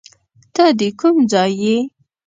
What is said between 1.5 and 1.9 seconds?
یې؟